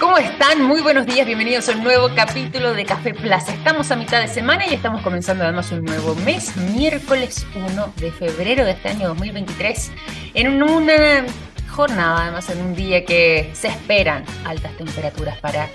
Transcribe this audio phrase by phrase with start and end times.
[0.00, 0.62] ¿Cómo están?
[0.62, 3.54] Muy buenos días, bienvenidos a un nuevo capítulo de Café Plaza.
[3.54, 8.12] Estamos a mitad de semana y estamos comenzando además un nuevo mes, miércoles 1 de
[8.12, 9.92] febrero de este año 2023,
[10.34, 11.24] en una
[11.70, 15.70] jornada, además en un día que se esperan altas temperaturas para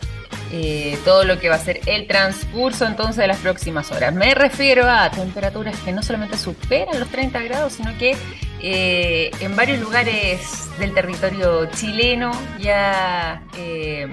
[0.51, 4.13] eh, todo lo que va a ser el transcurso entonces de las próximas horas.
[4.13, 8.17] Me refiero a temperaturas que no solamente superan los 30 grados, sino que
[8.59, 14.07] eh, en varios lugares del territorio chileno ya eh,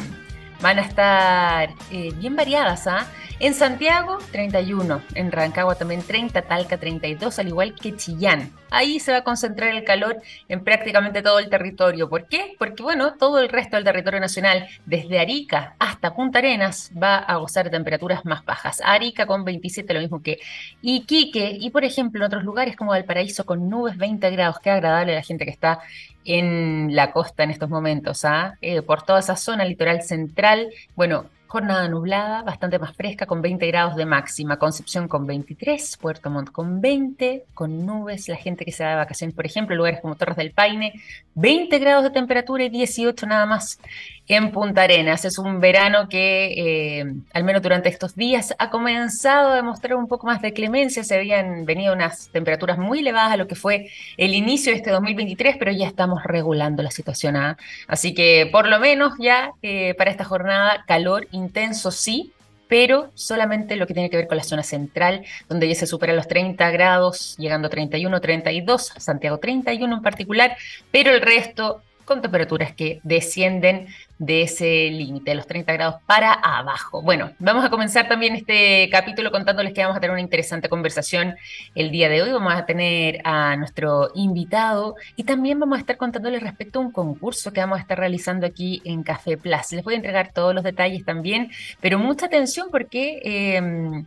[0.60, 2.86] van a estar bien variadas.
[2.86, 3.06] ¿ah?
[3.40, 5.00] En Santiago, 31.
[5.14, 8.50] En Rancagua también 30, Talca 32, al igual que Chillán.
[8.68, 12.08] Ahí se va a concentrar el calor en prácticamente todo el territorio.
[12.08, 12.56] ¿Por qué?
[12.58, 17.36] Porque, bueno, todo el resto del territorio nacional, desde Arica hasta Punta Arenas, va a
[17.36, 18.82] gozar de temperaturas más bajas.
[18.84, 20.40] Arica con 27, lo mismo que
[20.82, 21.56] Iquique.
[21.60, 24.58] Y, por ejemplo, en otros lugares como Valparaíso, con nubes 20 grados.
[24.58, 25.78] Qué agradable la gente que está
[26.24, 28.24] en la costa en estos momentos.
[28.24, 28.56] ¿ah?
[28.60, 33.66] Eh, por toda esa zona litoral central, bueno, Jornada nublada, bastante más fresca, con 20
[33.68, 34.58] grados de máxima.
[34.58, 38.28] Concepción con 23, Puerto Montt con 20, con nubes.
[38.28, 40.92] La gente que se da de vacaciones, por ejemplo, lugares como Torres del Paine,
[41.34, 43.80] 20 grados de temperatura y 18 nada más
[44.28, 45.24] en Punta Arenas.
[45.24, 50.06] Es un verano que, eh, al menos durante estos días, ha comenzado a demostrar un
[50.06, 51.02] poco más de clemencia.
[51.02, 54.90] Se habían venido unas temperaturas muy elevadas a lo que fue el inicio de este
[54.90, 57.36] 2023, pero ya estamos regulando la situación.
[57.36, 57.56] ¿ah?
[57.86, 62.32] Así que, por lo menos, ya eh, para esta jornada, calor intenso sí,
[62.68, 66.16] pero solamente lo que tiene que ver con la zona central, donde ya se superan
[66.16, 70.56] los 30 grados, llegando a 31, 32, Santiago 31 en particular,
[70.90, 73.86] pero el resto con temperaturas que descienden
[74.18, 77.02] de ese límite, de los 30 grados para abajo.
[77.02, 81.36] Bueno, vamos a comenzar también este capítulo contándoles que vamos a tener una interesante conversación
[81.74, 82.32] el día de hoy.
[82.32, 86.90] Vamos a tener a nuestro invitado y también vamos a estar contándoles respecto a un
[86.90, 89.72] concurso que vamos a estar realizando aquí en Café Plus.
[89.72, 91.50] Les voy a entregar todos los detalles también,
[91.80, 93.20] pero mucha atención porque...
[93.22, 94.04] Eh,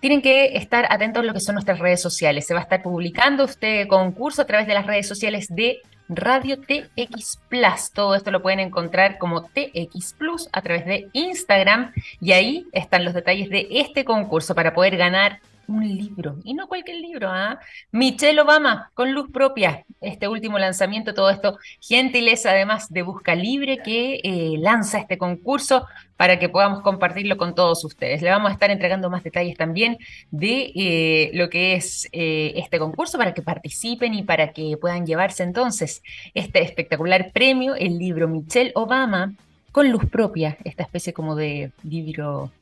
[0.00, 2.44] tienen que estar atentos a lo que son nuestras redes sociales.
[2.44, 5.80] Se va a estar publicando este concurso a través de las redes sociales de
[6.16, 7.90] Radio TX Plus.
[7.92, 13.04] Todo esto lo pueden encontrar como TX Plus a través de Instagram y ahí están
[13.04, 17.58] los detalles de este concurso para poder ganar un libro, y no cualquier libro, ¿ah?
[17.90, 23.78] Michelle Obama, con luz propia, este último lanzamiento, todo esto, gentileza además de Busca Libre,
[23.78, 25.86] que eh, lanza este concurso
[26.16, 28.22] para que podamos compartirlo con todos ustedes.
[28.22, 29.98] Le vamos a estar entregando más detalles también
[30.30, 35.06] de eh, lo que es eh, este concurso para que participen y para que puedan
[35.06, 36.02] llevarse entonces
[36.34, 39.34] este espectacular premio, el libro Michelle Obama,
[39.72, 42.52] con luz propia, esta especie como de libro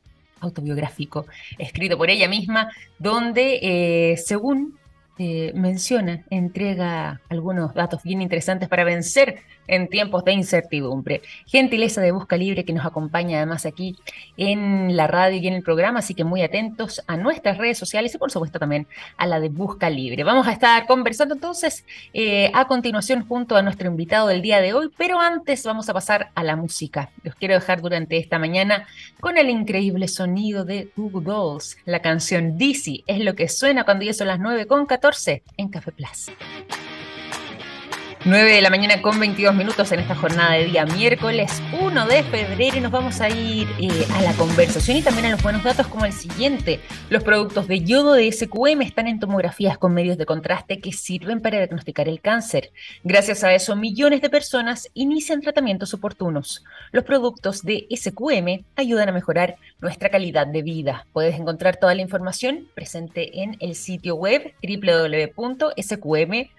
[0.41, 1.27] autobiográfico
[1.59, 4.80] escrito por ella misma, donde, eh, según
[5.23, 11.21] eh, menciona, entrega algunos datos bien interesantes para vencer en tiempos de incertidumbre.
[11.47, 13.97] Gentileza de Busca Libre que nos acompaña además aquí
[14.39, 18.15] en la radio y en el programa, así que muy atentos a nuestras redes sociales
[18.15, 18.87] y por supuesto también
[19.19, 20.25] a la de Busca Libre.
[20.25, 24.73] Vamos a estar conversando entonces eh, a continuación junto a nuestro invitado del día de
[24.73, 27.11] hoy, pero antes vamos a pasar a la música.
[27.25, 28.87] Los quiero dejar durante esta mañana
[29.21, 31.77] con el increíble sonido de Google Dolls.
[31.85, 35.10] La canción Dizzy es lo que suena cuando ya son las 9 con 14
[35.59, 36.31] en Café Plus.
[38.27, 42.23] 9 de la mañana con 22 minutos en esta jornada de día miércoles 1 de
[42.25, 45.65] febrero y nos vamos a ir eh, a la conversación y también a los buenos
[45.65, 46.81] datos como el siguiente.
[47.09, 51.41] Los productos de yodo de SQM están en tomografías con medios de contraste que sirven
[51.41, 52.73] para diagnosticar el cáncer.
[53.05, 56.63] Gracias a eso, millones de personas inician tratamientos oportunos.
[56.93, 61.07] Los productos de SQM ayudan a mejorar nuestra calidad de vida.
[61.15, 66.51] Puedes encontrar toda la información presente en el sitio web www.sqm.com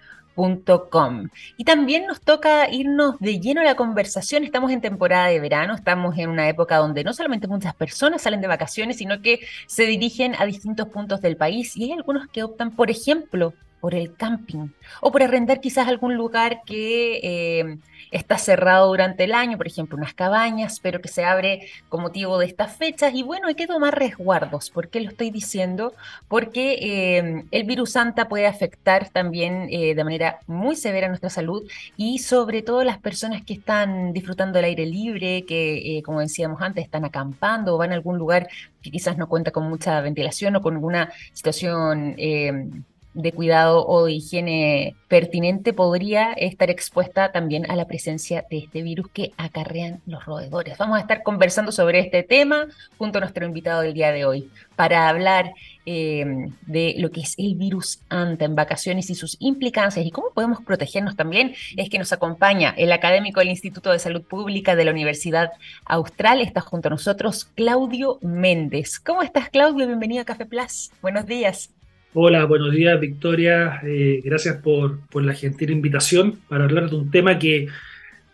[1.56, 4.44] y también nos toca irnos de lleno a la conversación.
[4.44, 8.40] Estamos en temporada de verano, estamos en una época donde no solamente muchas personas salen
[8.40, 12.42] de vacaciones, sino que se dirigen a distintos puntos del país y hay algunos que
[12.42, 14.68] optan, por ejemplo, por el camping
[15.00, 17.78] o por arrendar quizás algún lugar que eh,
[18.12, 22.38] está cerrado durante el año, por ejemplo, unas cabañas, pero que se abre con motivo
[22.38, 23.12] de estas fechas.
[23.12, 24.70] Y bueno, hay que tomar resguardos.
[24.70, 25.94] ¿Por qué lo estoy diciendo?
[26.28, 31.68] Porque eh, el virus Santa puede afectar también eh, de manera muy severa nuestra salud
[31.96, 36.84] y sobre todo las personas que están disfrutando del aire libre, que como decíamos antes,
[36.84, 38.48] están acampando o van a algún lugar
[38.80, 42.14] que quizás no cuenta con mucha ventilación o con alguna situación
[43.14, 48.82] de cuidado o de higiene pertinente podría estar expuesta también a la presencia de este
[48.82, 50.78] virus que acarrean los roedores.
[50.78, 52.66] Vamos a estar conversando sobre este tema
[52.96, 55.52] junto a nuestro invitado del día de hoy para hablar
[55.84, 56.24] eh,
[56.66, 60.62] de lo que es el virus ANTA en vacaciones y sus implicancias y cómo podemos
[60.62, 61.54] protegernos también.
[61.76, 65.52] Es que nos acompaña el académico del Instituto de Salud Pública de la Universidad
[65.84, 66.40] Austral.
[66.40, 68.98] Está junto a nosotros Claudio Méndez.
[68.98, 69.86] ¿Cómo estás, Claudio?
[69.86, 70.90] Bienvenido a Café Plus.
[71.02, 71.70] Buenos días.
[72.14, 73.80] Hola, buenos días Victoria.
[73.84, 77.68] Eh, gracias por, la gentil invitación para hablar de un tema que,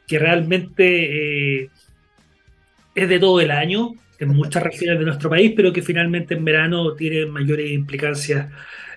[0.09, 1.71] realmente eh,
[2.97, 6.45] es de todo el año en muchas regiones de nuestro país, pero que finalmente en
[6.45, 8.51] verano tiene mayores implicancias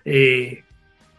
[0.04, 0.64] eh,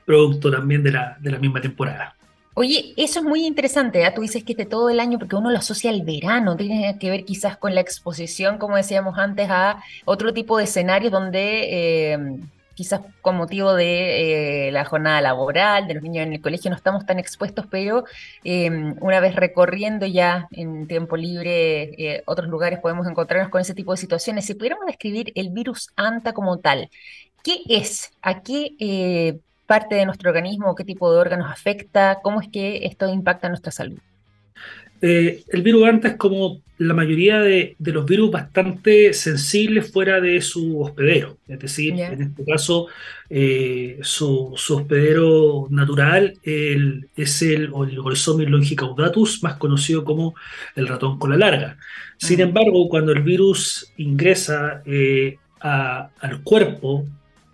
[0.04, 2.16] producto también de la, misma temporada.
[2.54, 4.12] Oye, eso es muy interesante, ¿ah?
[4.12, 6.98] tú dices que es de todo el año porque uno lo asocia al verano, tiene
[6.98, 12.40] que ver quizás con la exposición, como decíamos antes, a otro tipo de escenarios donde
[12.82, 16.76] quizás con motivo de eh, la jornada laboral, de los niños en el colegio, no
[16.76, 18.05] estamos tan expuestos, pero
[18.43, 23.75] em, una vez recorriendo ya en tiempo libre eh, otros lugares podemos encontrarnos con ese
[23.75, 24.46] tipo de situaciones.
[24.46, 26.90] Si pudiéramos describir el virus ANTA como tal,
[27.44, 28.11] ¿qué es?
[28.20, 32.19] ¿A qué eh, parte de nuestro organismo, qué tipo de órganos afecta?
[32.20, 34.00] ¿Cómo es que esto impacta nuestra salud?
[35.04, 40.40] Eh, el virus ANTA es como la mayoría de, los virus bastante sensibles fuera de
[40.40, 41.38] su hospedero.
[41.49, 42.87] Es decir, en este caso,
[43.28, 50.37] eh, su, hospedero natural es el Oligosomia longicaudatus, más conocido como
[50.76, 51.78] el ratón con la larga.
[52.16, 52.43] Sin mm.
[52.43, 57.06] embargo, cuando el virus ingresa eh, al cuerpo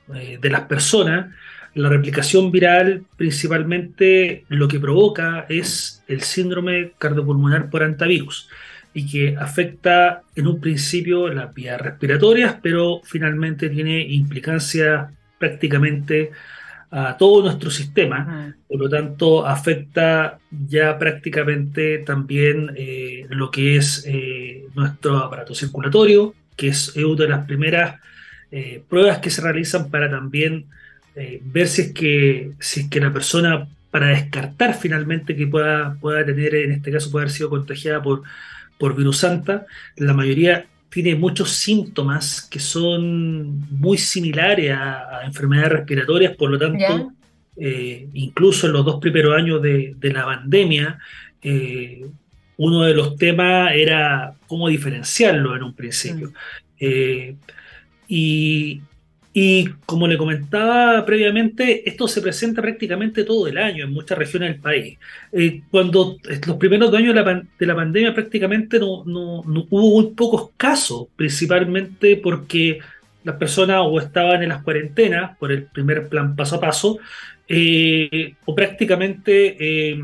[0.06, 1.35] de las personas,
[1.79, 8.49] la replicación viral principalmente lo que provoca es el síndrome cardiopulmonar por antivirus
[8.93, 15.09] y que afecta en un principio las vías respiratorias, pero finalmente tiene implicancias
[15.39, 16.33] prácticamente
[16.91, 24.05] a todo nuestro sistema, por lo tanto afecta ya prácticamente también eh, lo que es
[24.07, 28.01] eh, nuestro aparato circulatorio, que es una de las primeras
[28.51, 30.67] eh, pruebas que se realizan para también
[31.19, 35.97] eh, ver si es, que, si es que la persona, para descartar finalmente que pueda,
[36.00, 38.23] pueda tener, en este caso, puede haber sido contagiada por,
[38.79, 39.67] por virus santa,
[39.97, 47.12] la mayoría tiene muchos síntomas que son muy similares a, enfermedades respiratorias, por lo tanto,
[47.56, 50.99] eh, incluso en los dos primeros años de, la pandemia,
[51.43, 52.06] eh,
[52.59, 56.32] uno de los temas era cómo diferenciarlo en un principio.
[56.81, 57.35] Mm.
[58.06, 58.82] y,
[59.33, 64.51] y como le comentaba previamente, esto se presenta prácticamente todo el año en muchas regiones
[64.51, 64.99] del país.
[65.33, 66.17] Eh, cuando
[66.47, 71.09] los primeros años de la, de la pandemia prácticamente no, no, hubo muy pocos casos,
[71.15, 72.79] principalmente porque
[73.23, 76.99] las personas o estaban en las cuarentenas por el primer plan paso a paso,
[77.47, 80.03] eh, o prácticamente eh,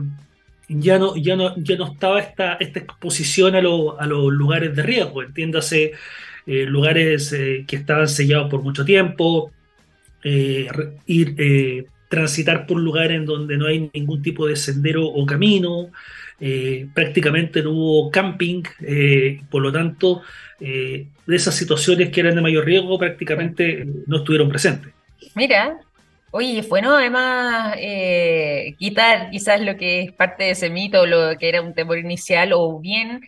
[0.68, 3.62] ya, no, ya, no, ya no estaba esta, esta exposición a, a
[4.06, 5.92] los lugares de riesgo, entiéndase
[6.46, 9.50] eh, lugares eh, que estaban sellados por mucho tiempo,
[10.22, 10.68] eh,
[11.06, 15.90] ir, transitar por lugares en donde no hay ningún tipo de sendero o camino,
[16.92, 18.62] prácticamente no hubo camping,
[19.50, 20.22] por lo tanto,
[20.60, 24.92] de esas situaciones que eran de mayor riesgo prácticamente no estuvieron presentes.
[25.34, 25.78] Mira,
[26.30, 27.76] Oye, bueno, además
[28.78, 32.52] quitar quizás lo que es parte de ese mito, lo que era un temor inicial,
[32.52, 33.20] o bien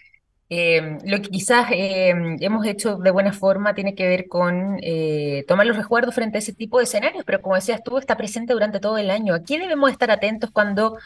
[0.49, 5.45] eh, lo que quizás eh, hemos hecho de buena forma tiene que ver con eh,
[5.49, 8.53] tomar los recuerdos frente a ese tipo de escenarios, pero como decías tú, está presente
[8.53, 9.35] durante todo el año.
[9.35, 10.99] Aquí debemos estar atentos cuando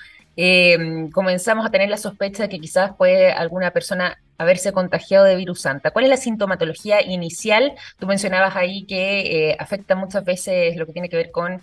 [1.13, 5.61] comenzamos a tener la sospecha de que quizás puede alguna persona haberse contagiado de virus
[5.61, 5.91] santa.
[5.91, 7.75] ¿Cuál es la sintomatología inicial?
[7.99, 11.61] Tú mencionabas ahí que afecta muchas veces lo que tiene que ver con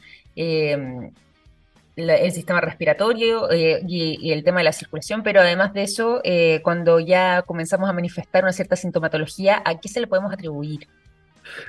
[1.98, 6.62] el sistema respiratorio eh, y, el tema de la circulación, pero además de eso, eh,
[6.64, 10.88] cuando ya comenzamos a manifestar una cierta sintomatología, ¿a qué se le podemos atribuir?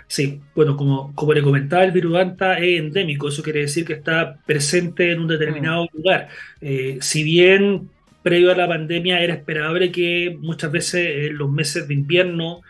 [0.06, 3.94] Sí, bueno, como, como le comentaba, el virus Anta es endémico, eso quiere decir que
[3.94, 5.96] está presente en un determinado mm.
[5.96, 6.28] lugar.
[6.60, 7.88] Eh, si bien
[8.22, 12.60] previo a la pandemia era esperable que muchas veces en los meses de invierno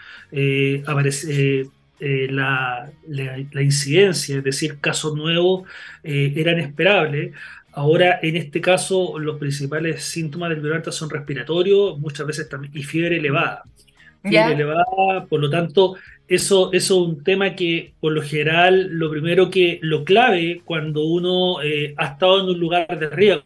[0.87, 1.67] aparece,
[2.01, 2.91] la,
[3.61, 5.69] incidencia, es decir, casos nuevos,
[6.03, 7.33] eran esperables.
[7.73, 12.83] Ahora, en este caso, los principales síntomas del virus son respiratorios, muchas veces también, y
[12.83, 13.63] fiebre elevada.
[14.23, 15.97] Fiebre elevada, por lo tanto,
[16.29, 21.63] eso, es un tema que, por lo general, lo primero que, lo clave cuando uno
[21.63, 23.45] eh, ha estado en un lugar de riesgo,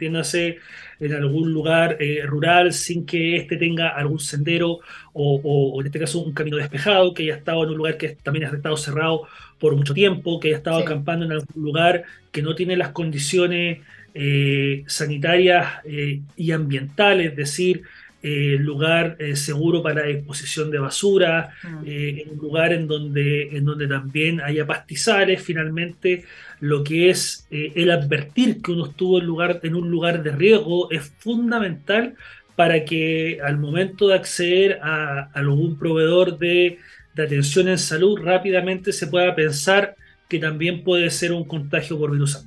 [0.00, 0.58] entiéndase
[0.98, 4.80] en algún lugar eh, rural sin que éste tenga algún sendero
[5.12, 8.46] o, en este caso un camino despejado, que haya estado en un lugar que también
[8.46, 9.26] ha estado cerrado
[9.58, 13.80] por mucho tiempo, que haya estado acampando en algún lugar que no tiene las condiciones
[14.14, 17.82] eh, sanitarias eh, y ambientales, es decir,
[18.22, 21.86] eh, lugar eh, seguro para exposición de basura, mm.
[21.86, 26.24] eh, en un lugar en donde, en donde también haya pastizales, finalmente
[26.60, 30.90] lo que es el advertir que uno estuvo en, lugar, en un lugar de riesgo
[30.90, 32.14] es fundamental
[32.54, 36.76] para que al momento de acceder a, algún proveedor de,
[37.14, 39.96] de atención en salud rápidamente se pueda pensar
[40.28, 42.44] que también puede ser un contagio por virus.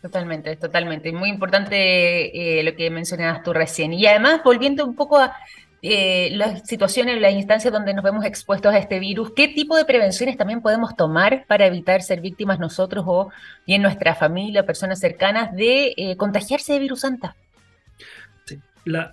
[0.00, 1.10] Totalmente, totalmente.
[1.12, 3.92] Muy importante eh, lo que mencionabas tú recién.
[3.92, 5.34] Y además, volviendo un poco a
[5.82, 9.84] eh, las situaciones, las instancias donde nos vemos expuestos a este virus, ¿qué tipo de
[9.84, 13.30] prevenciones también podemos tomar para evitar ser víctimas nosotros o
[13.66, 17.36] bien nuestra familia, personas cercanas, de eh, contagiarse de virus santa?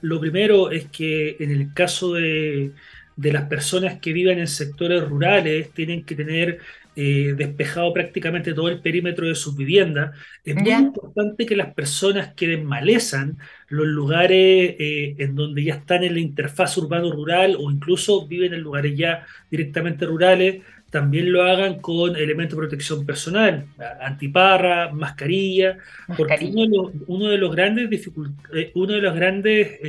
[0.02, 2.72] lo primero es que en el caso de
[3.18, 6.60] las personas que viven en sectores rurales, tienen que tener
[6.98, 10.16] eh, despejado prácticamente todo el perímetro de sus viviendas.
[10.46, 13.38] Es muy importante que las personas que desmalezan
[13.68, 18.62] los lugares eh, en donde ya están en la interfaz urbano-rural o incluso viven en
[18.62, 23.66] lugares ya directamente rurales, también lo hagan con elementos de protección personal,
[24.00, 25.78] antiparra, mascarilla,
[26.16, 26.50] porque
[27.08, 28.10] uno de los, grandes
[28.54, 29.80] eh, uno de los grandes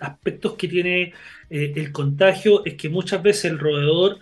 [0.00, 1.12] aspectos que tiene
[1.50, 4.18] el contagio es que muchas veces el roedor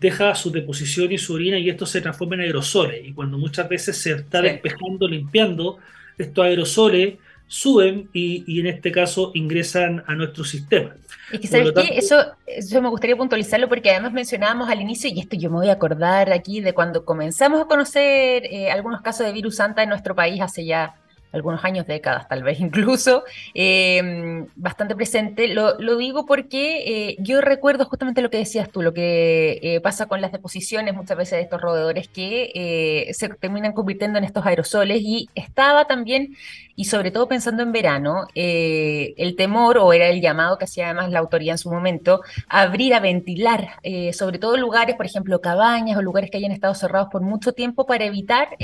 [0.00, 3.06] deja su deposición y su orina y esto se transforma en aerosoles.
[3.06, 5.78] Y cuando muchas veces se está despejando, limpiando,
[6.18, 7.14] estos aerosoles
[7.46, 10.96] suben y, en este caso ingresan a nuestro sistema.
[11.32, 11.98] Es que, ¿sabes qué?
[11.98, 15.68] Eso, eso me gustaría puntualizarlo porque además mencionábamos al inicio, y esto yo me voy
[15.68, 19.90] a acordar aquí de cuando comenzamos a conocer eh, algunos casos de virus santa en
[19.90, 20.94] nuestro país hace ya
[21.34, 23.24] algunos años, décadas tal vez incluso,
[23.54, 25.48] em, bastante presente.
[25.48, 30.06] Lo, digo porque eh, yo recuerdo justamente lo que decías tú, lo que eh, pasa
[30.06, 34.44] con las deposiciones muchas veces de estos roedores que eh, se terminan convirtiendo en estos
[34.44, 36.36] aerosoles y estaba también,
[36.76, 41.10] y sobre todo pensando en verano, el temor, o era el llamado que hacía además
[41.10, 43.78] la autoría en su momento, abrir a ventilar,
[44.12, 47.86] sobre todo lugares, por ejemplo, cabañas o lugares que hayan estado cerrados por mucho tiempo
[47.86, 48.56] para evitar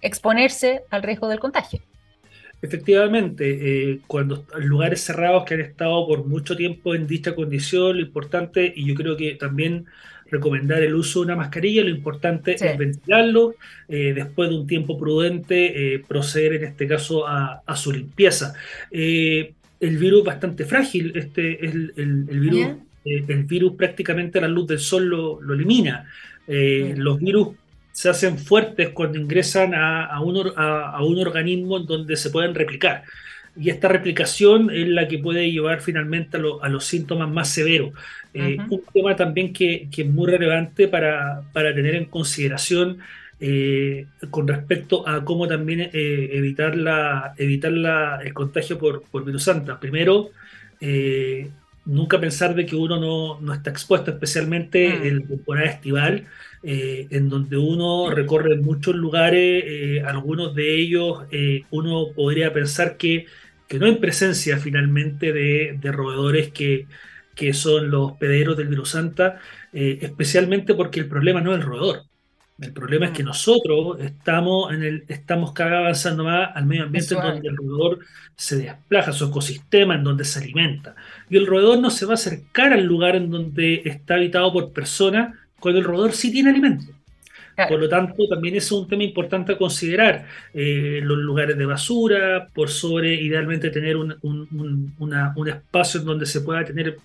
[0.00, 1.80] exponerse al riesgo del contagio.
[2.62, 8.02] Efectivamente, eh, cuando lugares cerrados que han estado por mucho tiempo en dicha condición, lo
[8.02, 9.86] importante, y yo creo que también
[10.30, 13.54] recomendar el uso de una mascarilla, lo importante es ventilarlo,
[13.88, 18.54] eh, después de un tiempo prudente, eh, proceder en este caso a, su limpieza.
[18.90, 24.66] el virus es bastante frágil, este, el, el, virus, el virus prácticamente a la luz
[24.68, 26.06] del sol lo, lo elimina.
[26.46, 27.48] Los virus
[27.92, 33.04] se hacen fuertes cuando ingresan a, un, a, un, organismo en donde se pueden replicar.
[33.56, 37.92] Y esta replicación es la que puede llevar finalmente a, los síntomas más severos.
[38.32, 42.98] Eh, un tema también que, es muy relevante para, tener en consideración
[43.40, 49.24] eh, con respecto a cómo también eh, evitar, la, evitar la, el contagio por, por
[49.24, 49.80] virus santa.
[49.80, 50.30] Primero,
[51.84, 55.06] nunca pensar de que uno no, está expuesto, especialmente mm.
[55.06, 56.26] en temporada estival,
[56.62, 62.96] eh, en donde uno recorre muchos lugares, eh, algunos de ellos eh, uno podría pensar
[62.96, 63.26] que,
[63.68, 66.86] que, no hay presencia finalmente de, roedores que,
[67.34, 69.40] que, son los pederos del virus Santa,
[69.72, 72.09] especialmente porque el problema no es el roedor.
[72.60, 73.26] El problema es que mm.
[73.26, 77.56] nosotros estamos, en el, estamos cada vez avanzando más al medio ambiente en donde el
[77.56, 78.00] roedor
[78.36, 80.94] se desplaza, su ecosistema en donde se alimenta.
[81.28, 84.72] Y el roedor no se va a acercar al lugar en donde está habitado por
[84.72, 86.92] personas cuando el roedor sí tiene alimento.
[87.68, 90.26] Por lo tanto, también es un tema importante a considerar.
[90.54, 96.40] Eh, los lugares de basura, por sobre, idealmente, tener un, un, espacio en donde se
[96.40, 96.96] pueda tener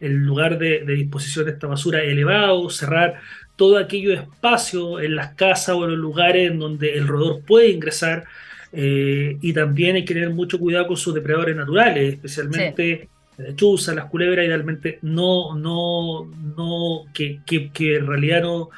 [0.00, 3.20] el lugar de, disposición de esta basura elevado, cerrar
[3.56, 7.70] todo aquello espacio en las casas o en los lugares en donde el roedor puede
[7.70, 8.24] ingresar.
[8.72, 13.94] Eh, y también hay que tener mucho cuidado con sus depredadores naturales, especialmente la lechuza,
[13.94, 16.24] las culebras, idealmente no, no,
[16.56, 18.70] no, que, que, en realidad no,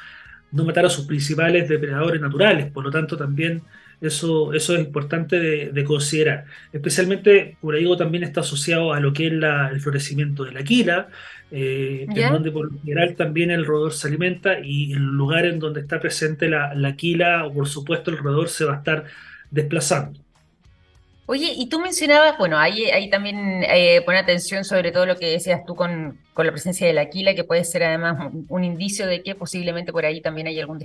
[0.51, 2.71] no matar a sus principales depredadores naturales.
[2.71, 3.61] Por lo tanto, también
[4.01, 6.45] eso, eso es importante de, considerar.
[6.71, 10.63] Especialmente, por ahí digo, también está asociado a lo que es el florecimiento de la
[10.63, 11.07] quila,
[11.51, 15.59] eh, en donde por lo general también el roedor se alimenta y el lugar en
[15.59, 19.05] donde está presente la, la quila, o por supuesto el roedor se va a estar
[19.49, 20.26] desplazando.
[21.29, 25.75] Oye, y tú mencionabas, bueno, ahí, también eh, atención sobre todo lo que decías tú
[25.75, 29.35] con, con, la presencia de la aquila, que puede ser además un, indicio de que
[29.35, 30.79] posiblemente por ahí también hay algún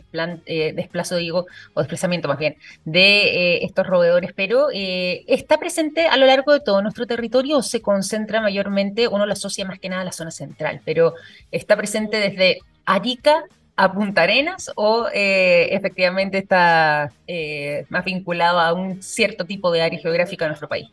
[0.47, 6.17] eh, desplazo, digo, o desplazamiento más bien, de eh, estos roedores, pero ¿está presente a
[6.17, 9.91] lo largo de todo nuestro territorio o se concentra mayormente, uno lo asocia más que
[9.91, 11.15] nada a la zona central, pero
[11.53, 13.45] está presente desde Arica
[13.83, 19.83] a Punta Arenas o eh, efectivamente está eh, más vinculado a un cierto tipo de
[19.83, 20.87] área geográfica de nuestro país?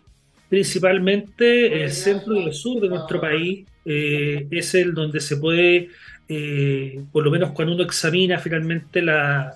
[0.50, 5.90] Principalmente el centro y el sur de nuestro país eh, es el donde se puede,
[7.12, 9.56] por lo menos cuando uno examina finalmente la,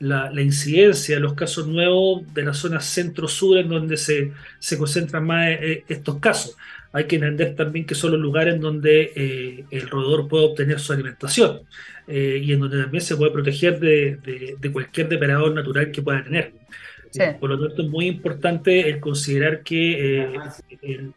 [0.00, 5.24] la, incidencia de los casos nuevos de la zona centro-sur en donde se, se concentran
[5.24, 5.48] más
[5.88, 6.56] estos casos
[6.92, 10.80] hay que entender también que son los lugares en donde eh, el roedor puede obtener
[10.80, 11.60] su alimentación
[12.08, 16.52] eh, y en donde también se puede proteger de, cualquier depredador natural que pueda tener.
[17.14, 20.26] Eh, por lo tanto, es muy importante el considerar que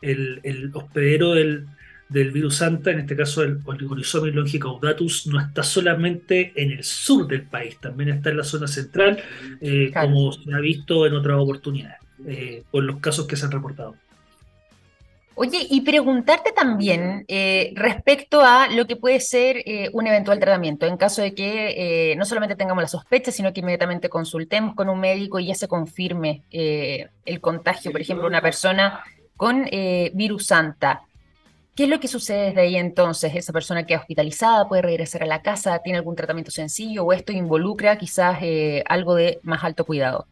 [0.02, 1.66] el, hospedero del,
[2.14, 7.44] virus Santa, en este caso el Oligorhizomys longicaudatus, no está solamente en el sur del
[7.44, 9.22] país, también está en la zona central,
[9.94, 11.98] como se ha visto en otras oportunidades,
[12.72, 13.96] por los casos que se han reportado.
[15.36, 20.86] Oye, y preguntarte también eh, respecto a lo que puede ser eh, un eventual tratamiento,
[20.86, 24.90] en caso de que eh, no solamente tengamos la sospecha, sino que inmediatamente consultemos con
[24.90, 29.04] un médico y ya se confirme el contagio, por ejemplo, una persona
[29.36, 29.66] con
[30.14, 31.02] virus santa.
[31.76, 33.36] ¿Qué es lo que sucede desde ahí entonces?
[33.36, 34.68] ¿Esa persona queda hospitalizada?
[34.68, 35.80] ¿Puede regresar a la casa?
[35.84, 37.04] ¿Tiene algún tratamiento sencillo?
[37.04, 38.38] ¿O esto involucra quizás
[38.88, 40.28] algo de más alto cuidado?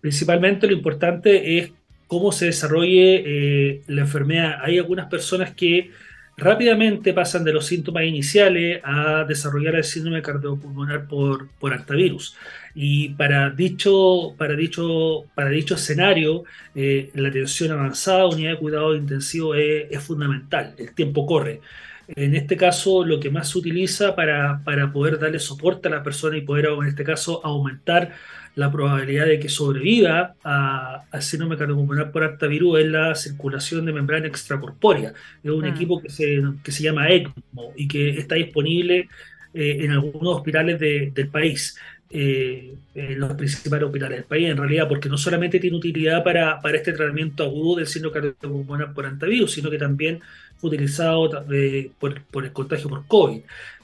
[0.00, 1.72] Principalmente lo importante es
[2.06, 4.54] cómo se desarrolle eh, la enfermedad.
[4.62, 5.90] Hay algunas personas que
[6.38, 12.36] rápidamente pasan de los síntomas iniciales a desarrollar el síndrome cardiopulmonar por, por antivirus.
[12.74, 16.44] Y para dicho, para dicho, para dicho escenario,
[16.76, 21.60] eh, la atención avanzada, unidad de cuidado intensivo es, es, fundamental, el tiempo corre.
[22.08, 26.02] En este caso, lo que más se utiliza para, para poder darle soporte a la
[26.02, 28.12] persona y poder, en este caso, aumentar
[28.54, 33.92] la probabilidad de que sobreviva a, a síndrome cardiopulmonar por artavirus es la circulación de
[33.92, 35.12] membrana extracorpórea.
[35.44, 35.68] Es un ah.
[35.68, 39.08] equipo que se, que se llama ECMO y que está disponible
[39.54, 41.78] eh, en algunos hospitales del país.
[42.10, 46.58] Eh, en los principales hospitales del país, en realidad, porque no solamente tiene utilidad para,
[46.60, 50.20] para este tratamiento agudo del síndrome cardiopulmonar por antivirus, sino que también
[50.62, 53.40] utilizado eh, por, el contagio por COVID.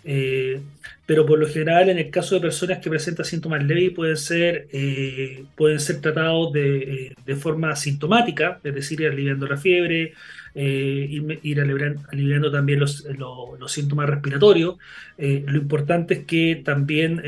[0.06, 0.60] Eh,
[1.06, 4.68] pero por lo general, en el caso de personas que presentan síntomas leves, pueden ser,
[4.72, 10.12] eh, pueden ser tratados de, de, forma asintomática, es decir, ir aliviando la fiebre,
[10.54, 14.76] ir, ir aliviando, también los, los, síntomas respiratorios.
[15.18, 17.20] lo importante es que también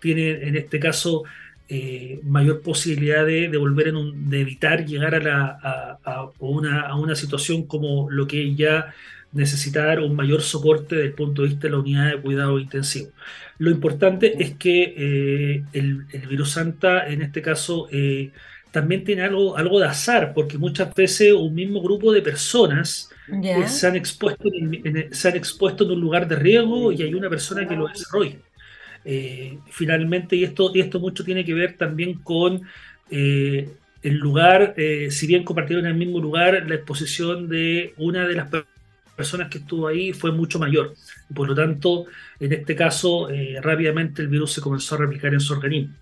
[0.00, 1.24] tienen, en este caso,
[1.68, 6.96] eh, mayor posibilidad de, de volver en de evitar llegar a, la, a, una, a,
[6.96, 8.92] una, situación como lo que ya
[9.32, 13.10] necesitar un mayor soporte desde el punto de vista de la unidad de cuidado intensivo.
[13.58, 18.30] Lo importante es que eh, el, virus Santa, en este caso, eh,
[18.70, 23.08] también tiene algo, algo de azar, porque muchas veces un mismo grupo de personas
[23.68, 24.50] se, han expuesto
[25.12, 28.36] se han expuesto en un lugar de riesgo y hay una persona que lo desarrolla.
[29.04, 32.62] Eh, finalmente, y esto, y esto mucho tiene que ver también con
[33.10, 33.68] eh,
[34.02, 38.48] el lugar, eh, si bien compartieron el mismo lugar, la exposición de una de las
[39.16, 40.94] personas que estuvo ahí fue mucho mayor.
[41.34, 42.06] Por lo tanto,
[42.40, 43.28] en este caso,
[43.62, 45.94] rápidamente el virus se comenzó a replicar en su organismo.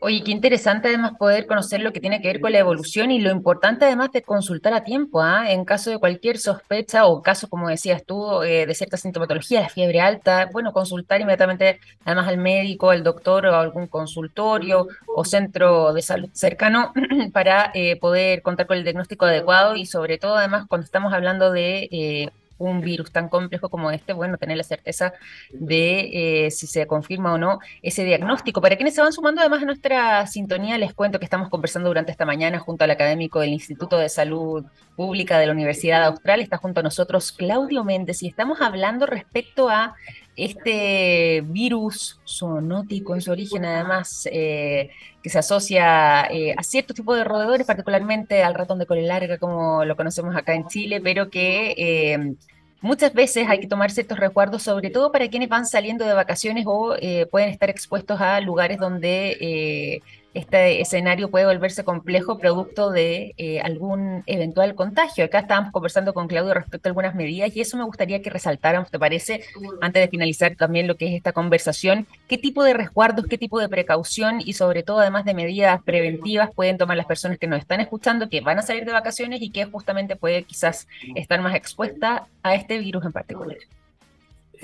[0.00, 3.20] Oye, qué interesante además poder conocer lo que tiene que ver con la evolución y
[3.20, 5.50] lo importante además de consultar a tiempo, ¿ah?
[5.50, 9.68] en caso de cualquier sospecha o caso, como decías tú, eh, de cierta sintomatología, de
[9.68, 15.92] fiebre alta, bueno, consultar inmediatamente además al médico, al doctor o algún consultorio o centro
[15.92, 16.92] de salud cercano
[17.32, 21.50] para eh, poder contar con el diagnóstico adecuado y sobre todo además cuando estamos hablando
[21.50, 25.12] de eh, un virus tan complejo como este, bueno, tener la certeza
[25.50, 28.60] de eh, si se confirma o no ese diagnóstico.
[28.60, 32.12] Para quienes se van sumando además a nuestra sintonía, les cuento que estamos conversando durante
[32.12, 34.64] esta mañana junto al académico del Instituto de Salud
[34.96, 36.40] Pública de la Universidad Austral.
[36.40, 39.94] Está junto a nosotros Claudio Méndez y estamos hablando respecto a
[40.36, 44.90] este virus zoonótico en su origen, además, eh,
[45.22, 49.38] que se asocia eh, a ciertos tipos de roedores, particularmente al ratón de cola larga,
[49.38, 52.34] como lo conocemos acá en Chile, pero que eh,
[52.80, 56.64] muchas veces hay que tomar ciertos recuerdos, sobre todo para quienes van saliendo de vacaciones
[56.66, 56.96] o
[57.30, 60.02] pueden estar expuestos a lugares donde
[60.34, 65.24] este escenario puede volverse complejo producto de eh, algún eventual contagio.
[65.24, 68.90] Acá estábamos conversando con Claudio respecto a algunas medidas y eso me gustaría que resaltáramos,
[68.90, 69.42] ¿te parece?
[69.80, 73.60] Antes de finalizar también lo que es esta conversación, ¿qué tipo de resguardos, qué tipo
[73.60, 77.60] de precaución y sobre todo además de medidas preventivas pueden tomar las personas que nos
[77.60, 81.54] están escuchando, que van a salir de vacaciones y que justamente puede quizás estar más
[81.54, 83.56] expuesta a este virus en particular?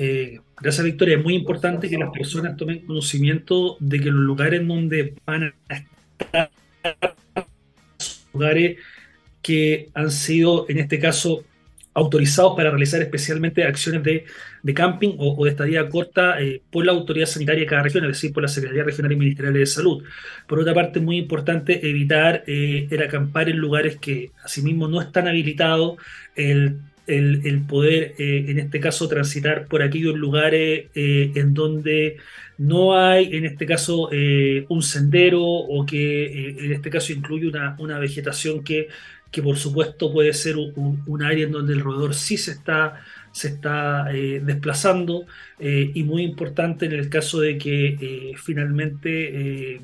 [0.02, 4.66] Eh, gracias Victoria, es muy importante que las personas tomen conocimiento de que los lugares
[4.66, 5.76] donde van a
[6.18, 6.50] estar,
[8.32, 8.78] lugares
[9.42, 11.44] que han sido, en este caso,
[11.92, 14.24] autorizados para realizar especialmente acciones de,
[14.72, 18.32] camping o, de estadía corta eh, por la autoridad sanitaria de cada región, es decir,
[18.32, 20.02] por la Secretaría Regional y Ministerial de Salud.
[20.46, 25.02] Por otra parte, es muy importante evitar eh, el acampar en lugares que asimismo no
[25.02, 25.98] están habilitados,
[26.36, 26.78] el
[27.10, 32.16] el, poder, eh, en este caso, transitar por aquellos lugares eh, en donde
[32.58, 37.76] no hay, en este caso, eh, un sendero o que en este caso incluye una,
[37.78, 38.88] una vegetación que,
[39.30, 43.00] que, por supuesto, puede ser un, área en donde el roedor sí se está,
[43.32, 45.26] se está desplazando
[45.58, 49.80] y muy importante en el caso de que finalmente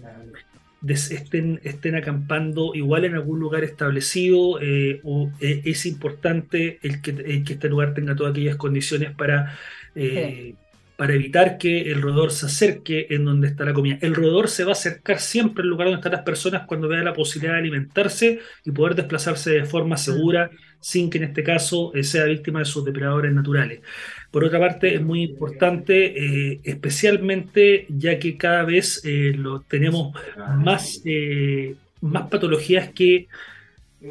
[0.89, 7.43] estén, estén acampando igual en algún lugar establecido eh, o eh, es importante el que,
[7.49, 9.59] este lugar tenga todas aquellas condiciones para,
[9.95, 10.55] eh,
[10.97, 13.99] para evitar que el roedor se acerque en donde está la comida.
[14.01, 17.03] El roedor se va a acercar siempre al lugar donde están las personas cuando vea
[17.03, 21.93] la posibilidad de alimentarse y poder desplazarse de forma segura sin que en este caso
[22.03, 23.81] sea víctima de sus depredadores naturales.
[24.31, 30.15] Por otra parte, es muy importante, eh, especialmente ya que cada vez eh, lo, tenemos
[30.59, 33.29] más, eh, más patologías que,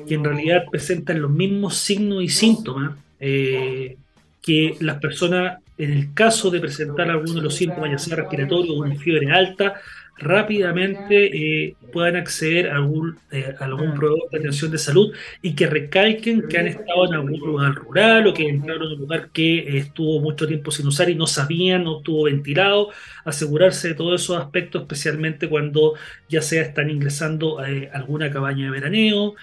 [0.08, 6.50] que, en realidad presentan los mismos signos y síntomas que las personas, en el caso
[6.50, 9.76] de presentar alguno de los síntomas, ya sea respiratorio o una fiebre alta,
[10.17, 15.67] rápidamente eh, puedan acceder a algún, eh, algún proveedor de atención de salud y que
[15.67, 19.78] recalquen que han estado en algún lugar rural o que entraron en un lugar que
[19.78, 22.89] estuvo mucho tiempo sin usar y no sabían, no estuvo ventilado,
[23.25, 25.95] asegurarse de todos esos aspectos, especialmente cuando
[26.30, 29.36] ya sea están ingresando a eh, alguna cabaña de veraneo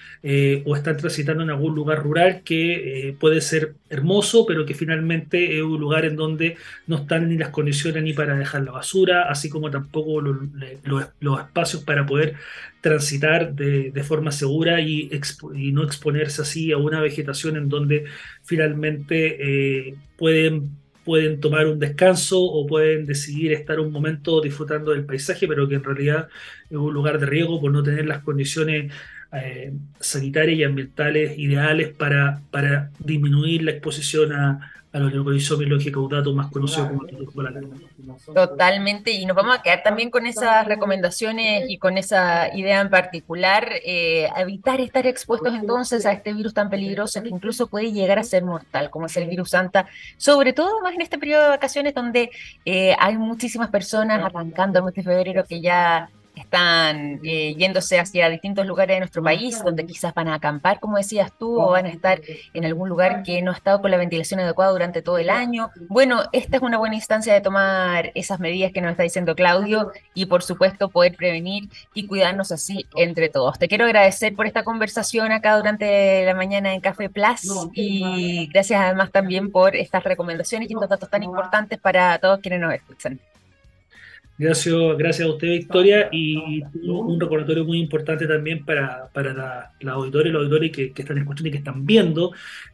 [0.65, 5.63] o están transitando en algún lugar rural que puede ser hermoso, pero que finalmente es
[5.63, 6.57] un lugar en donde
[6.87, 10.21] no están ni las condiciones ni para dejar la basura, así como tampoco
[11.19, 12.35] los espacios para poder
[12.81, 15.09] transitar de, forma segura y,
[15.71, 18.05] no exponerse así a una vegetación en donde
[18.43, 20.71] finalmente eh, pueden,
[21.05, 25.75] pueden tomar un descanso o pueden decidir estar un momento disfrutando del paisaje, pero que
[25.75, 26.27] en realidad
[26.69, 28.91] es un lugar de riesgo por no tener las condiciones
[29.33, 35.11] eh, sanitarias y ambientales ideales para, para disminuir la exposición a, a los
[35.91, 37.07] caudato más conocido como
[38.33, 42.91] Totalmente, y nos vamos a quedar también con esas recomendaciones y con esa idea en
[42.91, 48.19] particular, eh, evitar estar expuestos entonces a este virus tan peligroso que incluso puede llegar
[48.19, 51.49] a ser mortal, como es el virus Santa, sobre todo más en este periodo de
[51.49, 52.29] vacaciones donde
[52.63, 58.65] eh, hay muchísimas personas arrancando en este febrero que ya están eh, yéndose hacia distintos
[58.65, 61.89] lugares de nuestro país, donde quizás van a acampar, como decías tú, o van a
[61.89, 62.21] estar
[62.53, 65.69] en algún lugar que no ha estado con la ventilación adecuada durante todo el año.
[65.89, 69.91] Bueno, esta es una buena instancia de tomar esas medidas que nos está diciendo Claudio
[70.13, 73.59] y, por supuesto, poder prevenir y cuidarnos así entre todos.
[73.59, 78.81] Te quiero agradecer por esta conversación acá durante la mañana en Café Plus y gracias
[78.81, 83.19] además también por estas recomendaciones y estos datos tan importantes para todos quienes nos escuchan.
[84.43, 89.93] Gracias, gracias a usted, Victoria, y un recordatorio muy importante también para, para la, la
[90.05, 92.33] y los auditores que, que, están escuchando y que están viendo,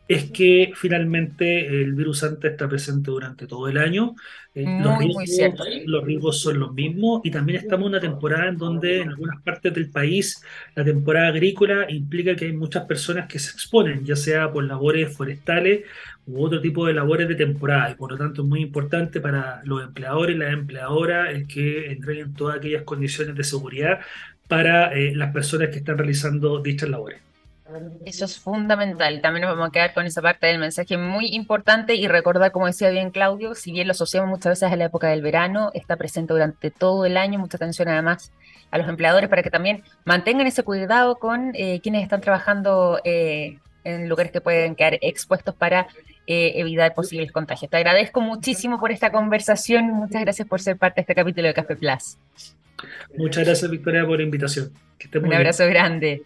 [0.09, 4.15] es que finalmente el virus Santa está presente durante todo el año.
[4.55, 8.57] Eh, los, riesgos, los, riesgos, son los mismos y también estamos en una temporada en
[8.57, 10.43] donde en algunas partes del país
[10.73, 15.15] la temporada agrícola implica que hay muchas personas que se exponen, ya sea por labores
[15.15, 15.81] forestales
[16.25, 19.61] u otro tipo de labores de temporada y por lo tanto es muy importante para
[19.63, 23.99] los empleadores y las empleadoras el que entreguen todas aquellas condiciones de seguridad
[24.47, 27.28] para eh, las personas que están realizando dichas labores.
[28.05, 29.21] Eso es fundamental.
[29.21, 32.65] También nos vamos a quedar con esa parte del mensaje muy importante y recordar, como
[32.65, 35.95] decía bien Claudio, si bien lo asociamos muchas veces a la época del verano, está
[35.95, 37.39] presente durante todo el año.
[37.39, 38.31] Mucha atención además
[38.71, 43.57] a los empleadores para que también mantengan ese cuidado con eh, quienes están trabajando eh,
[43.83, 45.87] en lugares que pueden quedar expuestos para
[46.27, 47.69] eh, evitar posibles contagios.
[47.69, 49.85] Te agradezco muchísimo por esta conversación.
[49.85, 52.17] Muchas gracias por ser parte de este capítulo de Café Plus.
[53.17, 54.71] Muchas gracias, Victoria, por la invitación.
[55.21, 56.23] Un abrazo grande.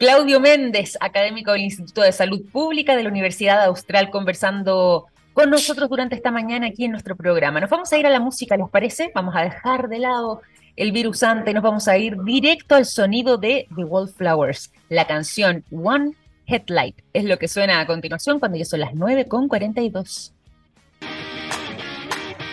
[0.00, 5.90] Claudio Méndez, académico del Instituto de Salud Pública de la Universidad Austral, conversando con nosotros
[5.90, 7.60] durante esta mañana aquí en nuestro programa.
[7.60, 9.12] Nos vamos a ir a la música, ¿les parece?
[9.14, 10.40] Vamos a dejar de lado
[10.76, 16.12] el virusante, nos vamos a ir directo al sonido de The Wallflowers, la canción One
[16.46, 16.96] Headlight.
[17.12, 20.32] Es lo que suena a continuación cuando ya son las 9.42.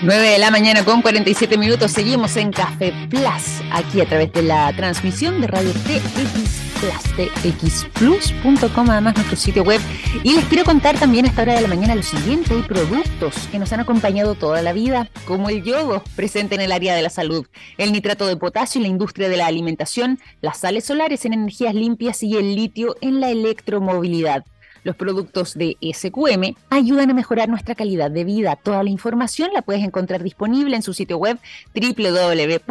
[0.04, 1.92] 9 de la mañana con 47 minutos.
[1.92, 8.90] Seguimos en Café Plus, aquí a través de la transmisión de Radio TX Plus, txplus.com,
[8.92, 9.82] además nuestro sitio web.
[10.24, 13.48] Y les quiero contar también a esta hora de la mañana lo siguiente: hay productos
[13.52, 17.02] que nos han acompañado toda la vida, como el yodo, presente en el área de
[17.02, 17.48] la salud,
[17.80, 21.74] el nitrato de potasio en la industria de la alimentación, las sales solares en energías
[21.74, 24.46] limpias y el litio en la electromovilidad.
[24.88, 28.56] Los productos de SQM ayudan a mejorar nuestra calidad de vida.
[28.56, 31.38] Toda la información la puedes encontrar disponible en su sitio web
[31.76, 32.62] www.sqm.com.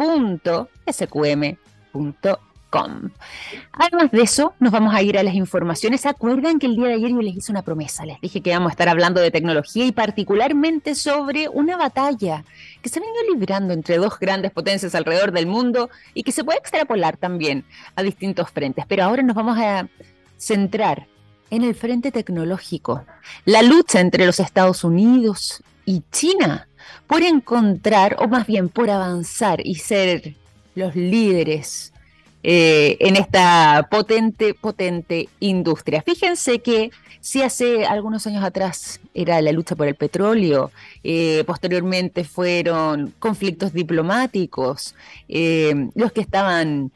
[3.71, 6.01] Además de eso, nos vamos a ir a las informaciones.
[6.01, 8.03] ¿Se acuerdan que el día de ayer yo les hice una promesa?
[8.03, 12.43] Les dije que vamos a estar hablando de tecnología y particularmente sobre una batalla
[12.81, 16.43] que se ha venido librando entre dos grandes potencias alrededor del mundo y que se
[16.43, 17.63] puede extrapolar también
[17.95, 18.85] a distintos frentes.
[18.87, 19.87] Pero ahora nos vamos a
[20.35, 21.05] centrar
[21.49, 23.05] en el frente tecnológico.
[23.45, 26.67] La lucha entre los Estados Unidos y China
[27.07, 30.35] por encontrar, o más bien por avanzar y ser
[30.75, 31.93] los líderes
[32.43, 36.01] eh, en esta potente, potente industria.
[36.01, 40.71] Fíjense que si hace algunos años atrás era la lucha por el petróleo,
[41.03, 44.95] eh, posteriormente fueron conflictos diplomáticos,
[45.27, 46.91] eh, los que estaban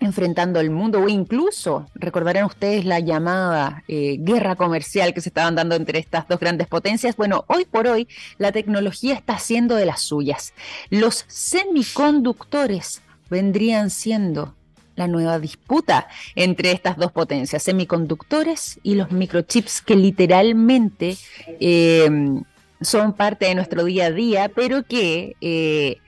[0.00, 5.54] enfrentando el mundo o incluso recordarán ustedes la llamada eh, guerra comercial que se estaban
[5.54, 7.16] dando entre estas dos grandes potencias.
[7.16, 8.08] Bueno, hoy por hoy
[8.38, 10.54] la tecnología está haciendo de las suyas.
[10.90, 14.54] Los semiconductores vendrían siendo
[14.94, 21.16] la nueva disputa entre estas dos potencias, semiconductores y los microchips que literalmente
[21.60, 22.10] eh,
[22.80, 25.98] son parte de nuestro día a día, pero que eh,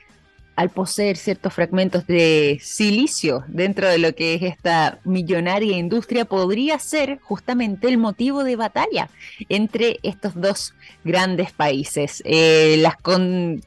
[0.56, 6.78] al poseer ciertos fragmentos de silicio dentro de lo que es esta millonaria industria, podría
[6.78, 9.08] ser justamente el motivo de batalla
[9.48, 12.22] entre estos dos grandes países.
[12.26, 12.82] Eh,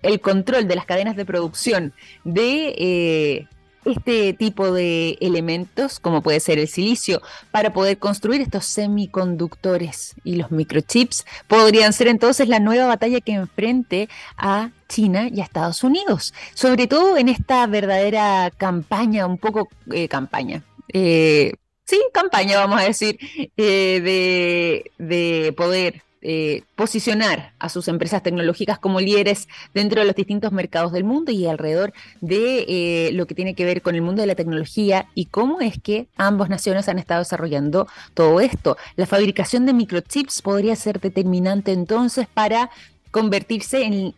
[0.04, 1.94] el control de las cadenas de producción
[2.24, 3.48] de eh,
[3.86, 10.36] este tipo de elementos, como puede ser el silicio, para poder construir estos semiconductores y
[10.36, 15.84] los microchips, podrían ser entonces la nueva batalla que enfrente a China y a Estados
[15.84, 20.64] Unidos, sobre todo en esta verdadera campaña, un poco eh, campaña.
[20.92, 21.54] Eh,
[21.86, 23.18] sí, campaña, vamos a decir,
[23.58, 30.16] eh, de, de poder eh, posicionar a sus empresas tecnológicas como líderes dentro de los
[30.16, 34.02] distintos mercados del mundo y alrededor de eh, lo que tiene que ver con el
[34.02, 38.78] mundo de la tecnología y cómo es que ambas naciones han estado desarrollando todo esto.
[38.96, 42.70] La fabricación de microchips podría ser determinante entonces para
[43.12, 44.16] convertirse en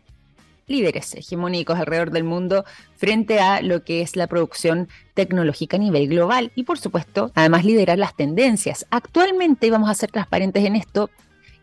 [0.67, 2.65] líderes hegemónicos alrededor del mundo
[2.97, 7.65] frente a lo que es la producción tecnológica a nivel global y por supuesto además
[7.65, 8.85] liderar las tendencias.
[8.89, 11.09] Actualmente, vamos a ser transparentes en esto,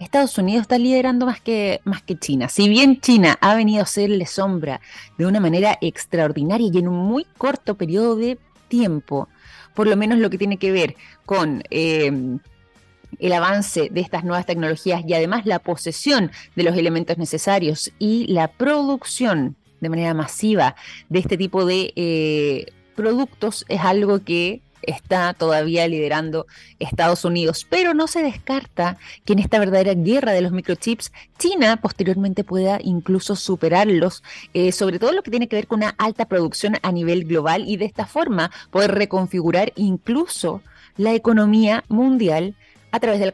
[0.03, 2.49] Estados Unidos está liderando más que, más que China.
[2.49, 4.81] Si bien China ha venido a hacerle sombra
[5.19, 8.38] de una manera extraordinaria y en un muy corto periodo de
[8.69, 9.29] tiempo,
[9.75, 12.38] por lo menos lo que tiene que ver con em,
[13.19, 18.27] el avance de estas nuevas tecnologías y además la posesión de los elementos necesarios y
[18.27, 20.77] la producción de manera masiva
[21.09, 26.47] de este tipo de eh, productos es algo que está todavía liderando
[26.79, 31.79] Estados Unidos, pero no se descarta que en esta verdadera guerra de los microchips, China
[31.81, 34.23] posteriormente pueda incluso superarlos,
[34.55, 37.64] eh, sobre todo lo que tiene que ver con una alta producción a nivel global
[37.66, 40.62] y de esta forma poder reconfigurar incluso
[40.97, 42.55] la economía mundial
[42.92, 43.33] a través de la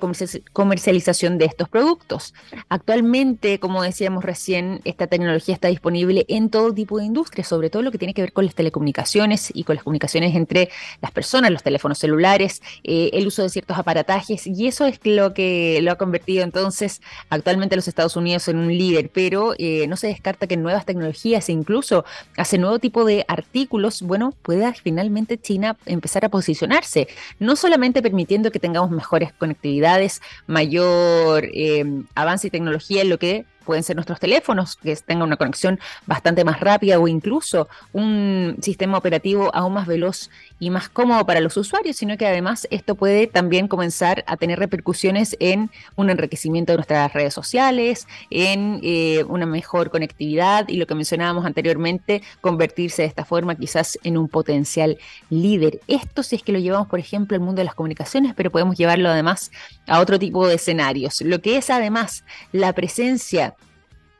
[0.53, 2.33] comercialización de estos productos.
[2.69, 7.83] Actualmente, como decíamos recién, esta tecnología está disponible en todo tipo de industria, sobre todo
[7.83, 10.71] lo que tiene que ver con las telecomunicaciones y con las comunicaciones entre
[11.03, 15.35] las personas, los teléfonos celulares, eh, el uso de ciertos aparatajes, y eso es lo
[15.35, 19.97] que lo ha convertido entonces actualmente los Estados Unidos en un líder, pero eh, no
[19.97, 22.05] se descarta que nuevas tecnologías e incluso
[22.37, 27.09] hace nuevo tipo de artículos, bueno, pueda finalmente China empezar a posicionarse,
[27.41, 31.85] no solamente permitiendo que tengamos mejores conexiones, conectividades, mayor eh,
[32.15, 36.43] avance y tecnología en lo que pueden ser nuestros teléfonos, que tengan una conexión bastante
[36.43, 41.57] más rápida o incluso un sistema operativo aún más veloz y más cómodo para los
[41.57, 46.79] usuarios, sino que además esto puede también comenzar a tener repercusiones en un enriquecimiento de
[46.79, 53.09] nuestras redes sociales, en eh, una mejor conectividad y lo que mencionábamos anteriormente, convertirse de
[53.09, 54.99] esta forma quizás en un potencial
[55.31, 55.81] líder.
[55.87, 58.77] Esto si es que lo llevamos, por ejemplo, al mundo de las comunicaciones, pero podemos
[58.77, 59.51] llevarlo además
[59.87, 61.21] a otro tipo de escenarios.
[61.21, 63.55] Lo que es además la presencia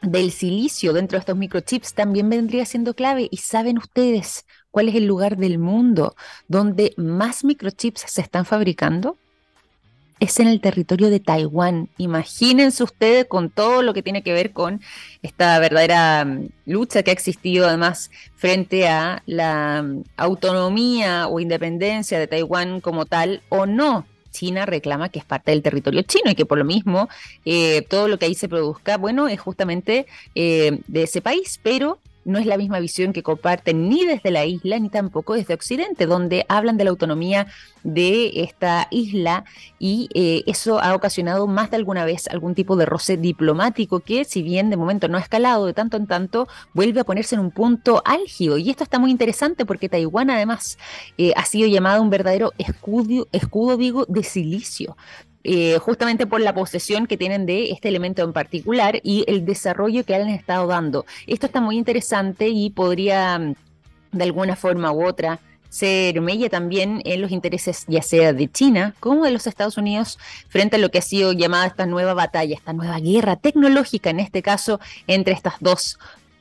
[0.03, 3.29] del silicio dentro de estos microchips también vendría siendo clave.
[3.31, 6.15] ¿Y saben ustedes cuál es el lugar del mundo
[6.49, 9.17] donde más microchips se están fabricando?
[10.21, 11.89] es en el territorio de Taiwán.
[11.97, 14.81] Imagínense ustedes con todo lo que tiene que ver con
[15.23, 22.19] esta verdadera mm, lucha que ha existido además frente a la mm, autonomía o independencia
[22.19, 24.07] de Taiwán como tal o no.
[24.31, 27.09] China reclama que es parte del territorio chino y que por lo mismo
[27.45, 31.99] eh, todo lo que ahí se produzca, bueno, es justamente eh, de ese país, pero
[32.29, 36.07] no es la misma visión que comparten ni desde la isla ni tampoco desde Occidente,
[36.07, 37.47] donde hablan de la autonomía
[37.83, 39.45] de esta isla
[39.79, 44.25] y eh, eso ha ocasionado más de alguna vez algún tipo de roce diplomático que
[44.25, 47.41] si bien de momento no ha escalado de tanto en tanto, vuelve a ponerse en
[47.41, 48.59] un punto álgido.
[48.59, 50.79] Y esto está muy interesante porque Taiwán además
[51.17, 54.97] eh, ha sido llamado un verdadero escudo, escudo digo, de silicio.
[55.45, 60.05] Eh, justamente por la posesión que tienen de este elemento en particular y el desarrollo
[60.05, 61.07] que han estado dando.
[61.27, 63.55] Esto está muy interesante y podría, mm,
[64.13, 68.95] de alguna forma u otra, ser mella también en los intereses ya sea de China
[69.01, 72.55] como de los Estados Unidos frente a lo que ha sido llamada esta nueva batalla,
[72.55, 75.99] esta nueva guerra tecnológica en este caso entre estas dos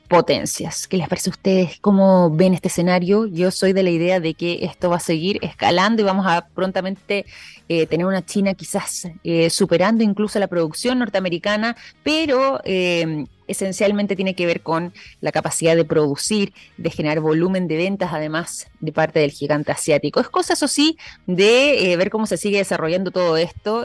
[0.08, 0.88] potencias.
[0.88, 1.78] ¿Qué les parece a ustedes?
[1.80, 3.26] ¿Cómo ven este escenario?
[3.26, 6.48] Yo soy de la idea de que esto va a seguir escalando y vamos a
[6.48, 7.26] prontamente
[7.68, 14.34] eh, tener una China quizás eh, superando incluso la producción norteamericana, pero eh, esencialmente tiene
[14.34, 19.20] que ver con la capacidad de producir, de generar volumen de ventas, además de parte
[19.20, 20.20] del gigante asiático.
[20.20, 23.84] Es cosa, eso sí, de ver cómo se sigue desarrollando todo esto,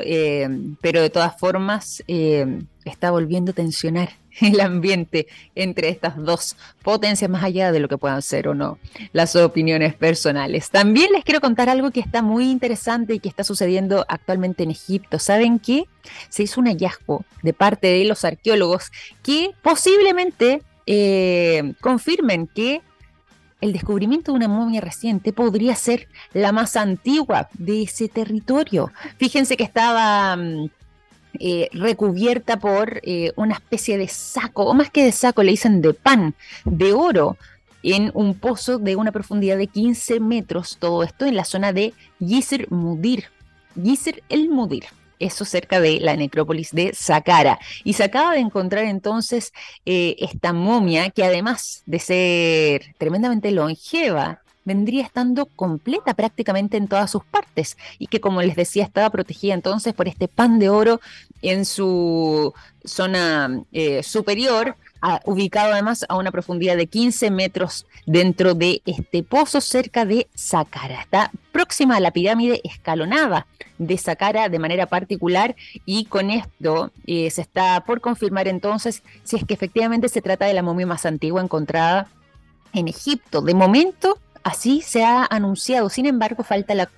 [0.81, 2.03] pero de todas formas
[2.85, 4.09] está volviendo a tensionar
[4.41, 8.77] el ambiente entre estas dos potencias, más allá de lo que puedan ser o no
[9.11, 10.69] las opiniones personales.
[10.69, 13.72] También les quiero contar algo que está muy interesante y que está sucediendo
[14.07, 15.19] actualmente en Egipto.
[15.19, 15.85] ¿Saben qué?
[16.29, 22.81] Se hizo un hallazgo de parte de los arqueólogos que posiblemente eh, confirmen que
[23.61, 28.91] el descubrimiento de una momia reciente podría ser la más antigua de ese territorio.
[29.17, 30.69] Fíjense que estaba mm,
[31.39, 35.81] eh, recubierta por eh, una especie de saco, o más que de saco, le dicen
[35.81, 37.37] de pan, de oro,
[37.83, 41.93] en un pozo de una profundidad de 15 metros, todo esto en la zona de
[42.19, 43.25] Yisr Mudir.
[43.75, 44.85] Yisr el Mudir
[45.19, 47.59] eso cerca de la necrópolis de Saqqara.
[47.83, 49.53] Y se acaba de encontrar entonces
[49.85, 57.11] eh, esta momia que además de ser tremendamente longeva, vendría estando completa prácticamente en todas
[57.11, 61.01] sus partes y que como les decía estaba protegida entonces por este pan de oro
[61.41, 62.53] en su
[62.85, 64.77] zona eh, superior,
[65.25, 71.01] ubicado además a una profundidad de 15 metros dentro de este pozo cerca de Saqqara.
[71.01, 71.31] Está
[71.63, 73.47] próxima a la pirámide escalonada
[73.77, 75.55] de Saqqara de manera particular.
[75.85, 80.45] Y con esto eh, se está por confirmar entonces si es que efectivamente se trata
[80.45, 82.07] de la momia más antigua encontrada
[82.73, 83.41] en Egipto.
[83.41, 86.89] De momento Así se ha anunciado, sin embargo, falta la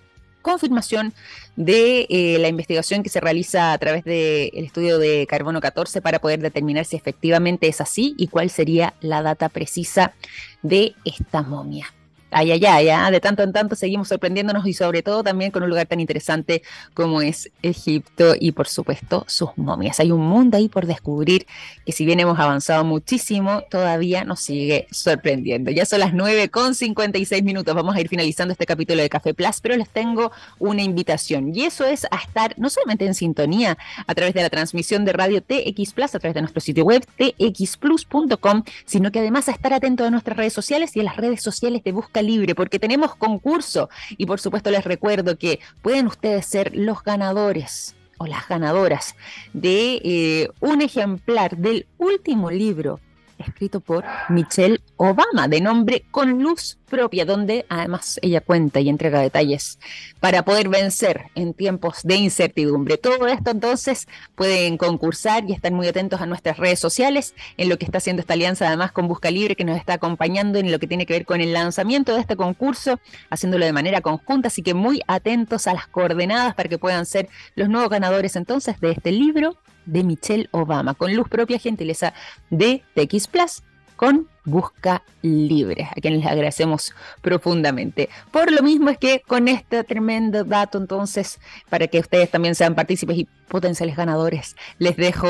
[0.42, 1.14] confirmación
[1.56, 6.20] de eh, la investigación que se realiza a través del estudio de carbono 14 para
[6.20, 10.14] poder determinar si efectivamente es así y cuál sería la data precisa
[10.62, 11.94] de esta momia
[12.32, 13.12] ay, ay, ay, ¿ah?
[13.12, 16.64] de tanto en tanto seguimos sorprendiéndonos y sobre todo también con un lugar tan interesante
[16.94, 20.00] como es Egipto y por supuesto sus momias.
[20.00, 21.46] Hay un mundo ahí por descubrir
[21.86, 25.72] que si bien hemos avanzado muchísimo, todavía nos sigue sorprendiendo.
[25.72, 29.34] Ya son las 9 con 56 minutos, vamos a ir finalizando este capítulo de Café
[29.34, 33.78] Plus, pero les tengo una invitación y eso es a estar no solamente en sintonía
[34.08, 37.06] a través de la transmisión de radio TX Plus, a través de nuestro sitio web
[37.18, 41.42] txplus.com, sino que además a estar atento a nuestras redes sociales y a las redes
[41.42, 43.90] sociales de Busca libre, porque tenemos concurso.
[44.18, 49.16] Y por supuesto les recuerdo que pueden ustedes ser los ganadores o las ganadoras
[49.54, 53.00] de eh, un ejemplar del último libro
[53.38, 59.20] escrito por Michelle Obama, de nombre Con Luz Propia, donde además ella cuenta y entrega
[59.20, 59.80] detalles
[60.20, 62.98] para poder vencer en tiempos de incertidumbre.
[62.98, 67.78] Todo esto entonces pueden concursar y están muy atentos a nuestras redes sociales en lo
[67.78, 70.80] que está haciendo esta alianza además con Busca Libre, que nos está acompañando en lo
[70.80, 74.62] que tiene que ver con el lanzamiento de este concurso, haciéndolo de manera conjunta, así
[74.62, 78.92] que muy atentos a las coordenadas para que puedan ser los nuevos ganadores entonces de
[78.92, 82.14] este libro de Michelle Obama, con luz propia gentileza
[82.50, 83.64] de TX Plus,
[83.96, 88.10] con Busca Libre, a quienes les agradecemos profundamente.
[88.32, 92.76] Por lo mismo es que con este tremendo dato, entonces, para que ustedes también sean
[92.76, 95.28] partícipes y potenciales ganadores, les dejo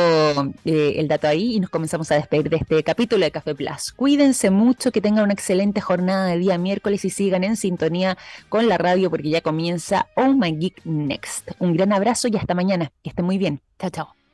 [0.66, 3.94] eh, el dato ahí y nos comenzamos a despedir de este capítulo de Café Plus.
[3.94, 8.18] Cuídense mucho, que tengan una excelente jornada de día miércoles y sigan en sintonía
[8.50, 11.52] con la radio porque ya comienza Oh My Geek Next.
[11.60, 12.92] Un gran abrazo y hasta mañana.
[13.04, 13.62] Que estén muy bien.
[13.80, 14.25] Chao, chao.